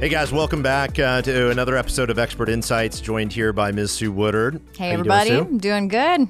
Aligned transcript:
Hey 0.00 0.08
guys, 0.08 0.32
welcome 0.32 0.62
back 0.62 0.98
uh, 0.98 1.20
to 1.20 1.50
another 1.50 1.76
episode 1.76 2.08
of 2.08 2.18
Expert 2.18 2.48
Insights. 2.48 3.02
Joined 3.02 3.34
here 3.34 3.52
by 3.52 3.70
Ms. 3.70 3.90
Sue 3.90 4.10
Woodard. 4.10 4.58
Hey, 4.74 4.86
How 4.86 4.94
everybody. 4.94 5.28
Doing? 5.28 5.46
I'm 5.46 5.58
doing 5.58 5.88
good. 5.88 6.28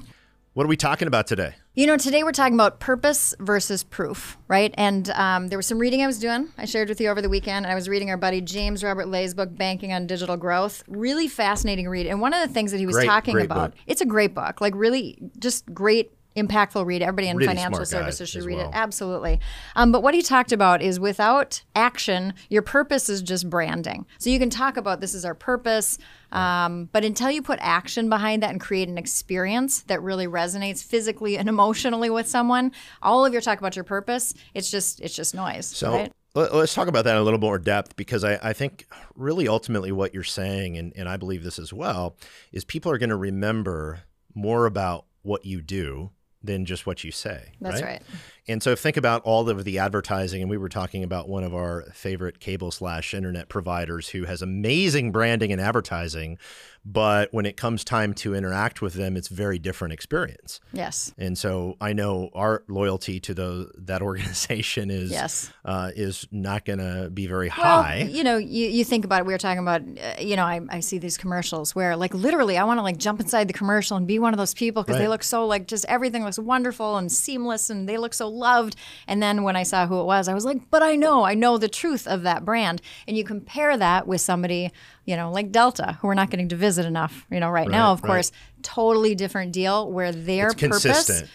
What 0.51 0.65
are 0.65 0.67
we 0.67 0.75
talking 0.75 1.07
about 1.07 1.25
today? 1.25 1.55
You 1.73 1.87
know, 1.87 1.95
today 1.95 2.23
we're 2.23 2.33
talking 2.33 2.53
about 2.55 2.81
purpose 2.81 3.33
versus 3.39 3.85
proof, 3.85 4.37
right? 4.49 4.75
And 4.77 5.09
um, 5.11 5.47
there 5.47 5.57
was 5.57 5.67
some 5.67 5.79
reading 5.79 6.03
I 6.03 6.07
was 6.07 6.19
doing. 6.19 6.49
I 6.57 6.65
shared 6.65 6.89
with 6.89 6.99
you 6.99 7.07
over 7.07 7.21
the 7.21 7.29
weekend. 7.29 7.65
And 7.65 7.71
I 7.71 7.75
was 7.75 7.87
reading 7.87 8.09
our 8.09 8.17
buddy 8.17 8.41
James 8.41 8.83
Robert 8.83 9.07
Lay's 9.07 9.33
book, 9.33 9.55
Banking 9.55 9.93
on 9.93 10.05
Digital 10.05 10.35
Growth. 10.35 10.83
Really 10.89 11.29
fascinating 11.29 11.87
read. 11.87 12.07
And 12.07 12.19
one 12.19 12.33
of 12.33 12.45
the 12.45 12.53
things 12.53 12.73
that 12.73 12.79
he 12.79 12.85
was 12.85 12.97
Great, 12.97 13.05
talking 13.05 13.35
great 13.35 13.45
about, 13.45 13.71
book. 13.71 13.79
it's 13.87 14.01
a 14.01 14.05
great 14.05 14.35
book, 14.35 14.59
like 14.59 14.75
really 14.75 15.17
just 15.39 15.73
great. 15.73 16.11
Impactful 16.35 16.85
read. 16.85 17.01
Everybody 17.01 17.27
in 17.27 17.37
Really 17.37 17.47
financial 17.47 17.85
services 17.85 18.29
should 18.29 18.43
read 18.43 18.57
well. 18.57 18.69
it. 18.69 18.73
Absolutely. 18.73 19.39
Um, 19.75 19.91
but 19.91 20.01
what 20.01 20.13
he 20.13 20.21
talked 20.21 20.53
about 20.53 20.81
is 20.81 20.99
without 20.99 21.61
action, 21.75 22.33
your 22.49 22.61
purpose 22.61 23.09
is 23.09 23.21
just 23.21 23.49
branding. 23.49 24.05
So 24.17 24.29
you 24.29 24.39
can 24.39 24.49
talk 24.49 24.77
about 24.77 25.01
this 25.01 25.13
is 25.13 25.25
our 25.25 25.35
purpose, 25.35 25.97
um, 26.31 26.87
but 26.93 27.03
until 27.03 27.29
you 27.29 27.41
put 27.41 27.59
action 27.61 28.07
behind 28.09 28.43
that 28.43 28.51
and 28.51 28.61
create 28.61 28.87
an 28.87 28.97
experience 28.97 29.81
that 29.83 30.01
really 30.01 30.25
resonates 30.25 30.83
physically 30.83 31.37
and 31.37 31.49
emotionally 31.49 32.09
with 32.09 32.27
someone, 32.27 32.71
all 33.01 33.25
of 33.25 33.33
your 33.33 33.41
talk 33.41 33.59
about 33.59 33.75
your 33.75 33.83
purpose, 33.83 34.33
it's 34.53 34.71
just 34.71 35.01
it's 35.01 35.15
just 35.15 35.35
noise. 35.35 35.65
So 35.65 35.91
right? 35.91 36.13
let- 36.33 36.53
let's 36.55 36.73
talk 36.73 36.87
about 36.87 37.03
that 37.03 37.15
in 37.15 37.21
a 37.21 37.23
little 37.23 37.39
more 37.39 37.59
depth 37.59 37.95
because 37.97 38.23
I, 38.23 38.39
I 38.41 38.53
think 38.53 38.87
really 39.15 39.47
ultimately 39.49 39.91
what 39.91 40.13
you're 40.13 40.23
saying, 40.23 40.77
and, 40.77 40.93
and 40.95 41.09
I 41.09 41.17
believe 41.17 41.43
this 41.43 41.59
as 41.59 41.73
well, 41.73 42.15
is 42.53 42.63
people 42.63 42.91
are 42.91 42.97
going 42.97 43.09
to 43.09 43.17
remember 43.17 44.03
more 44.33 44.65
about 44.65 45.05
what 45.23 45.45
you 45.45 45.61
do 45.61 46.11
than 46.43 46.65
just 46.65 46.85
what 46.85 47.03
you 47.03 47.11
say. 47.11 47.51
That's 47.61 47.81
right. 47.81 48.01
And 48.47 48.61
so 48.63 48.75
think 48.75 48.97
about 48.97 49.21
all 49.23 49.47
of 49.49 49.63
the 49.63 49.77
advertising, 49.79 50.41
and 50.41 50.49
we 50.49 50.57
were 50.57 50.69
talking 50.69 51.03
about 51.03 51.29
one 51.29 51.43
of 51.43 51.53
our 51.53 51.83
favorite 51.93 52.39
cable 52.39 52.71
slash 52.71 53.13
internet 53.13 53.49
providers 53.49 54.09
who 54.09 54.25
has 54.25 54.41
amazing 54.41 55.11
branding 55.11 55.51
and 55.51 55.61
advertising, 55.61 56.39
but 56.83 57.31
when 57.31 57.45
it 57.45 57.55
comes 57.57 57.83
time 57.83 58.15
to 58.15 58.33
interact 58.33 58.81
with 58.81 58.95
them, 58.95 59.15
it's 59.15 59.27
very 59.27 59.59
different 59.59 59.93
experience. 59.93 60.59
Yes. 60.73 61.13
And 61.19 61.37
so 61.37 61.77
I 61.79 61.93
know 61.93 62.31
our 62.33 62.63
loyalty 62.67 63.19
to 63.19 63.35
the 63.35 63.69
that 63.77 64.01
organization 64.11 64.89
is 64.89 65.11
Yes. 65.11 65.51
uh, 65.63 65.91
is 65.95 66.27
not 66.31 66.65
going 66.65 66.79
to 66.79 67.11
be 67.13 67.27
very 67.27 67.49
Well, 67.55 67.83
high. 67.83 68.09
you 68.09 68.23
know, 68.23 68.37
you, 68.37 68.67
you 68.67 68.83
think 68.83 69.05
about 69.05 69.19
it. 69.19 69.25
We 69.27 69.33
were 69.33 69.37
talking 69.37 69.59
about, 69.61 69.81
uh, 69.83 70.19
you 70.19 70.35
know, 70.35 70.43
I, 70.45 70.61
I 70.69 70.79
see 70.79 70.97
these 70.97 71.17
commercials 71.19 71.75
where, 71.75 71.95
like, 71.95 72.15
literally, 72.15 72.57
I 72.57 72.63
want 72.63 72.79
to 72.79 72.81
like 72.81 72.97
jump 72.97 73.19
inside 73.19 73.47
the 73.47 73.53
commercial 73.53 73.95
and 73.97 74.07
be 74.07 74.17
one 74.17 74.33
of 74.33 74.39
those 74.39 74.55
people 74.55 74.81
because 74.81 74.97
they 74.97 75.07
look 75.07 75.21
so 75.21 75.45
like 75.45 75.67
just 75.67 75.85
everything 75.85 76.23
looks 76.23 76.39
wonderful 76.39 76.97
and 76.97 77.11
seamless 77.11 77.69
and 77.69 77.87
they 77.87 77.99
look 77.99 78.15
so 78.15 78.30
loved. 78.31 78.75
And 79.07 79.21
then 79.21 79.43
when 79.43 79.55
I 79.55 79.63
saw 79.63 79.85
who 79.87 79.99
it 79.99 80.05
was, 80.05 80.27
I 80.27 80.33
was 80.33 80.45
like, 80.45 80.69
but 80.71 80.81
I 80.81 80.95
know, 80.95 81.23
I 81.23 81.33
know 81.33 81.57
the 81.57 81.67
truth 81.67 82.07
of 82.07 82.23
that 82.23 82.45
brand. 82.45 82.81
And 83.07 83.17
you 83.17 83.23
compare 83.23 83.77
that 83.77 84.07
with 84.07 84.21
somebody, 84.21 84.71
you 85.05 85.15
know, 85.15 85.31
like 85.31 85.51
Delta, 85.51 85.97
who 86.01 86.07
we're 86.07 86.13
not 86.13 86.29
getting 86.29 86.49
to 86.49 86.55
visit 86.55 86.85
enough, 86.85 87.25
you 87.29 87.39
know, 87.39 87.49
right, 87.49 87.67
now, 87.69 87.87
Right, 87.89 87.93
of 87.93 88.01
course, 88.01 88.31
totally 88.61 89.15
different 89.15 89.51
deal 89.53 89.91
where 89.91 90.11
their 90.11 90.47
It's 90.47 90.55
purpose 90.61 90.83
consistent. 90.83 91.29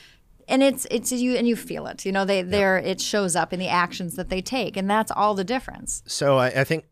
and 0.49 0.63
it's 0.63 0.87
it's 0.91 1.11
you 1.13 1.35
and 1.37 1.49
you 1.49 1.57
feel 1.57 1.89
it 1.89 2.07
you 2.07 2.13
know 2.13 2.25
they 2.25 2.41
they're 2.43 2.79
it 2.79 3.01
shows 3.01 3.35
up 3.35 3.53
in 3.53 3.59
the 3.59 3.67
actions 3.67 4.15
that 4.15 4.29
they 4.29 4.41
take 4.41 4.77
and 4.77 4.89
that's 4.89 5.11
all 5.11 5.35
the 5.35 5.43
difference 5.43 6.05
So 6.07 6.37
I, 6.39 6.47
I 6.61 6.65
think 6.65 6.85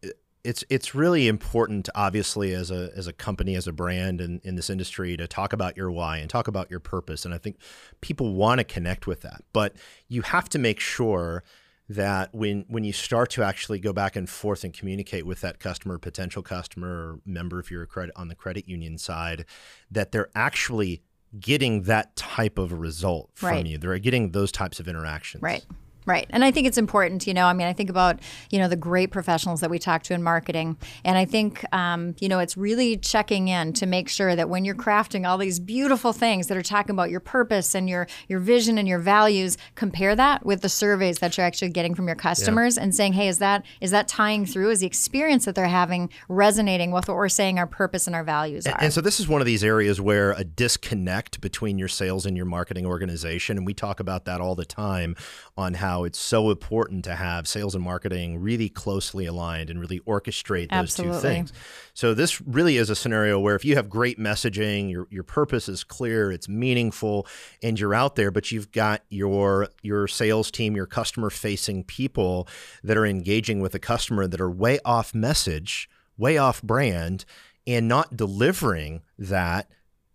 it's 0.45 0.63
it's 0.69 0.95
really 0.95 1.27
important, 1.27 1.89
obviously, 1.95 2.53
as 2.53 2.71
a 2.71 2.91
as 2.95 3.07
a 3.07 3.13
company, 3.13 3.55
as 3.57 3.67
a 3.67 3.73
brand 3.73 4.21
in, 4.21 4.41
in 4.45 4.57
this 4.57 4.69
industry, 4.71 5.17
to 5.17 5.27
talk 5.27 5.53
about 5.53 5.77
your 5.77 5.91
why 5.91 6.19
and 6.19 6.29
talk 6.29 6.47
about 6.47 6.71
your 6.71 6.81
purpose. 6.81 7.25
And 7.25 7.33
I 7.35 7.39
think 7.39 7.57
people 8.03 8.35
want 8.35 8.59
to 8.59 8.65
connect 8.65 9.07
with 9.07 9.23
that, 9.23 9.43
but 9.53 9.75
you 10.09 10.23
have 10.23 10.49
to 10.51 10.59
make 10.59 10.81
sure 10.81 11.43
that 11.89 12.35
when 12.35 12.65
when 12.69 12.85
you 12.85 12.93
start 12.93 13.31
to 13.31 13.43
actually 13.43 13.79
go 13.79 13.93
back 13.93 14.17
and 14.17 14.29
forth 14.29 14.65
and 14.65 14.73
communicate 14.73 15.27
with 15.27 15.41
that 15.41 15.61
customer, 15.61 15.99
potential 15.99 16.43
customer, 16.43 16.89
or 16.89 17.21
member, 17.27 17.59
if 17.59 17.71
you're 17.71 17.83
a 17.83 17.87
credit 17.87 18.15
on 18.17 18.29
the 18.29 18.35
credit 18.35 18.69
union 18.69 18.99
side, 18.99 19.45
that 19.91 20.13
they're 20.13 20.31
actually 20.35 21.03
getting 21.41 21.83
that 21.83 22.15
type 22.17 22.59
of 22.59 22.73
result 22.73 23.31
from 23.35 23.49
Right. 23.49 23.67
you. 23.67 23.79
They're 23.79 23.99
getting 23.99 24.31
those 24.31 24.53
types 24.53 24.79
of 24.79 24.87
interactions. 24.89 25.43
Right. 25.43 25.65
Right. 26.07 26.27
And 26.31 26.45
I 26.45 26.51
think 26.51 26.67
it's 26.67 26.77
important, 26.77 27.27
you 27.27 27.33
know, 27.33 27.47
I 27.47 27.55
mean, 27.55 27.67
I 27.67 27.73
think 27.73 27.89
about, 27.89 28.21
you 28.51 28.59
know, 28.59 28.69
the 28.69 28.77
great 28.77 29.11
professionals 29.11 29.61
that 29.61 29.71
we 29.71 29.79
talk 29.79 30.03
to 30.05 30.15
in 30.15 30.23
marketing. 30.23 30.77
And 31.03 31.17
I 31.17 31.25
think, 31.25 31.65
um, 31.75 32.15
you 32.21 32.29
know, 32.29 32.41
it's 32.41 32.59
really 32.59 32.99
checking 32.99 33.49
in 33.49 33.73
to 33.75 33.87
make 33.87 34.11
sure 34.11 34.37
that 34.37 34.51
when 34.51 34.67
you're 34.67 34.75
crafting 34.75 35.27
all 35.27 35.39
these 35.39 35.59
beautiful 35.59 36.13
things 36.13 36.49
that 36.49 36.59
are 36.59 36.63
talking 36.63 36.91
about 36.91 37.09
your 37.09 37.21
purpose 37.21 37.75
and 37.75 37.89
your, 37.89 38.07
your 38.29 38.39
vision 38.39 38.77
and 38.77 38.87
your 38.87 38.99
values, 38.99 39.57
compare 39.77 40.15
that 40.15 40.45
with 40.45 40.61
the 40.61 40.69
surveys 40.69 41.21
that 41.21 41.37
you're 41.37 41.47
actually 41.47 41.71
getting 41.71 41.95
from 41.95 42.07
your 42.07 42.17
customers 42.17 42.77
and 42.77 42.95
saying, 42.95 43.15
hey, 43.15 43.29
is 43.29 43.39
that 43.39 43.65
is 43.81 43.91
that 43.91 44.09
tying 44.09 44.45
through? 44.45 44.71
Is 44.71 44.81
the 44.81 44.87
experience 44.87 45.45
that 45.47 45.55
they're 45.55 45.67
having 45.67 46.11
resonating 46.29 46.91
with 46.91 47.09
what 47.09 47.17
we're 47.17 47.29
saying 47.29 47.59
our 47.59 47.67
purpose 47.67 48.07
and 48.07 48.15
our 48.15 48.25
values 48.25 48.67
are? 48.67 48.77
And 48.81 48.93
so 48.93 49.01
this 49.01 49.21
is 49.21 49.29
one 49.29 49.41
of 49.41 49.47
these 49.47 49.65
areas 49.65 50.01
where 50.01 50.33
a 50.33 50.45
disconnect 50.45 51.41
between 51.41 51.79
your 51.79 51.89
sales 51.89 52.27
and 52.27 52.37
your 52.37 52.47
marketing 52.47 52.85
organization, 52.85 53.57
and 53.57 53.67
we 53.67 53.73
talk 53.75 54.01
about 54.01 54.25
that 54.27 54.41
all 54.41 54.55
the 54.55 54.65
time 54.65 55.17
on 55.57 55.75
how 55.75 55.94
it's 56.03 56.19
so 56.19 56.51
important 56.51 57.05
to 57.05 57.15
have 57.15 57.47
sales 57.47 57.77
and 57.77 57.85
marketing 57.85 58.41
really 58.41 58.69
closely 58.69 59.27
aligned 59.27 59.71
and 59.71 59.79
really 59.79 60.01
orchestrate 60.01 60.71
those 60.71 60.95
two 60.97 61.13
things. 61.13 61.53
So 61.95 62.13
this 62.13 62.41
really 62.41 62.77
is 62.77 62.91
a 62.91 62.97
scenario 62.97 63.39
where 63.39 63.55
if 63.55 63.65
you 63.65 63.77
have 63.77 63.89
great 63.89 64.19
messaging, 64.19 64.91
your 64.91 65.07
your 65.11 65.23
purpose 65.23 65.69
is 65.69 65.85
clear, 65.85 66.33
it's 66.33 66.49
meaningful, 66.49 67.29
and 67.63 67.79
you're 67.79 67.95
out 67.95 68.17
there, 68.17 68.33
but 68.33 68.51
you've 68.51 68.73
got 68.73 69.03
your 69.11 69.69
your 69.83 70.09
sales 70.09 70.51
team, 70.51 70.75
your 70.75 70.87
customer 70.87 71.31
facing 71.31 71.85
people 71.85 72.49
that 72.83 72.97
are 72.97 73.07
engaging 73.07 73.61
with 73.61 73.71
the 73.71 73.79
customer 73.79 74.27
that 74.27 74.41
are 74.41 74.51
way 74.51 74.81
off 74.85 75.15
message, 75.15 75.89
way 76.19 76.37
off 76.37 76.61
brand, 76.63 77.25
and 77.67 77.87
not 77.87 78.17
delivering 78.17 79.03
that, 79.19 79.71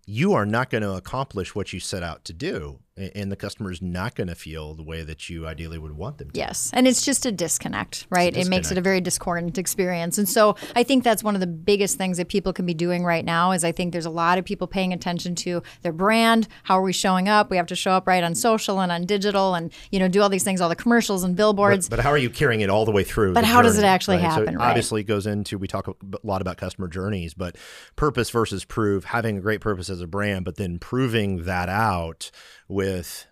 you 0.05 0.33
are 0.33 0.45
not 0.45 0.69
going 0.69 0.81
to 0.81 0.93
accomplish 0.93 1.53
what 1.53 1.71
you 1.71 1.79
set 1.79 2.01
out 2.01 2.25
to 2.25 2.33
do. 2.33 2.79
A- 2.99 3.17
And 3.17 3.31
the 3.31 3.35
customer 3.35 3.71
is 3.71 3.81
not 3.81 4.15
going 4.15 4.27
to 4.27 4.35
feel 4.35 4.73
the 4.75 4.83
way 4.83 5.03
that 5.03 5.29
you 5.29 5.47
ideally 5.47 5.77
would 5.77 5.93
want 5.95 6.17
them 6.17 6.29
to. 6.31 6.37
Yes. 6.37 6.69
And 6.73 6.87
it's 6.87 7.03
just 7.03 7.25
a 7.25 7.31
disconnect, 7.31 8.05
right? 8.09 8.35
It 8.35 8.47
makes 8.49 8.71
it 8.71 8.77
a 8.77 8.81
very 8.81 9.01
discordant 9.01 9.57
experience. 9.57 10.17
And 10.17 10.27
so 10.27 10.55
I 10.75 10.83
think 10.83 11.03
that's 11.03 11.23
one 11.23 11.35
of 11.35 11.41
the 11.41 11.47
biggest 11.47 11.97
things 11.97 12.17
that 12.17 12.27
people 12.29 12.53
can 12.53 12.65
be 12.65 12.73
doing 12.73 13.03
right 13.03 13.25
now 13.25 13.51
is 13.51 13.63
I 13.63 13.71
think 13.71 13.93
there's 13.93 14.05
a 14.05 14.09
lot 14.09 14.37
of 14.37 14.45
people 14.45 14.67
paying 14.67 14.93
attention 14.93 15.35
to 15.35 15.63
their 15.81 15.93
brand. 15.93 16.47
How 16.63 16.77
are 16.79 16.81
we 16.83 16.93
showing 16.93 17.27
up? 17.29 17.49
We 17.49 17.57
have 17.57 17.67
to 17.67 17.75
show 17.75 17.91
up 17.91 18.07
right 18.07 18.23
on 18.23 18.35
social 18.35 18.79
and 18.81 18.91
on 18.91 19.05
digital 19.05 19.55
and, 19.55 19.71
you 19.91 19.99
know, 19.99 20.07
do 20.07 20.21
all 20.21 20.29
these 20.29 20.43
things, 20.43 20.61
all 20.61 20.69
the 20.69 20.75
commercials 20.75 21.23
and 21.23 21.35
billboards. 21.35 21.87
But 21.89 21.99
how 21.99 22.09
are 22.09 22.17
you 22.17 22.29
carrying 22.29 22.61
it 22.61 22.69
all 22.69 22.85
the 22.85 22.91
way 22.91 23.03
through? 23.03 23.33
But 23.33 23.45
how 23.45 23.61
does 23.61 23.77
it 23.77 23.85
actually 23.85 24.17
right? 24.17 24.25
happen, 24.25 24.53
So 24.55 24.59
right? 24.59 24.69
obviously, 24.69 25.01
it 25.01 25.05
goes 25.05 25.25
into 25.25 25.57
we 25.57 25.67
talk 25.67 25.87
a 25.87 25.93
lot 26.23 26.41
about 26.41 26.57
customer 26.57 26.87
journeys, 26.87 27.33
but 27.33 27.55
purpose 27.95 28.29
versus 28.29 28.65
prove, 28.65 29.05
having 29.05 29.37
a 29.37 29.41
great 29.41 29.61
purpose 29.61 29.89
as 29.89 30.01
a 30.01 30.07
brand, 30.07 30.45
but 30.45 30.55
then 30.57 30.79
proving 30.79 31.43
that 31.43 31.69
out 31.69 32.31
with 32.67 32.88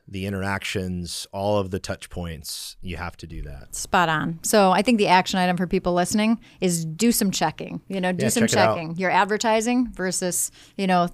the 0.08 0.26
interactions, 0.26 1.28
all 1.34 1.58
of 1.58 1.70
the 1.72 1.80
touch 1.80 2.10
points. 2.10 2.78
You 2.82 2.96
have 2.98 3.18
to 3.18 3.28
do 3.28 3.42
that. 3.44 3.76
Spot 3.76 4.08
on. 4.10 4.40
So 4.42 4.72
I 4.72 4.82
think 4.82 4.98
the 4.98 5.08
action 5.08 5.38
item 5.40 5.58
for 5.58 5.68
people 5.68 5.94
listening 5.94 6.40
is 6.62 6.86
do 6.86 7.12
some 7.12 7.30
checking. 7.32 7.82
You 7.90 8.00
know, 8.00 8.12
do 8.14 8.24
Yeah, 8.26 8.30
some 8.30 8.48
check 8.48 8.70
checking. 8.70 8.96
Your 8.98 9.12
advertising 9.12 9.92
versus, 9.92 10.52
you 10.78 10.88
know, 10.88 11.10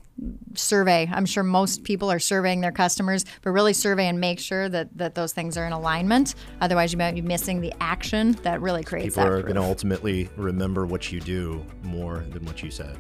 survey. 0.53 1.09
I'm 1.11 1.25
sure 1.25 1.43
most 1.43 1.83
people 1.83 2.11
are 2.11 2.19
surveying 2.19 2.61
their 2.61 2.71
customers, 2.71 3.25
but 3.41 3.49
really 3.51 3.73
survey 3.73 4.07
and 4.07 4.19
make 4.19 4.39
sure 4.39 4.69
that 4.69 4.95
that 4.97 5.15
those 5.15 5.33
things 5.33 5.57
are 5.57 5.65
in 5.65 5.73
alignment. 5.73 6.35
Otherwise, 6.61 6.91
you 6.93 6.99
might 6.99 7.15
be 7.15 7.21
missing 7.21 7.61
the 7.61 7.73
action 7.81 8.33
that 8.43 8.61
really 8.61 8.83
creates 8.83 9.15
People 9.15 9.23
that. 9.23 9.29
are 9.31 9.41
proof. 9.41 9.53
going 9.53 9.55
to 9.55 9.67
ultimately 9.67 10.29
remember 10.37 10.85
what 10.85 11.11
you 11.11 11.19
do 11.19 11.65
more 11.81 12.25
than 12.29 12.45
what 12.45 12.61
you 12.61 12.69
said. 12.69 12.97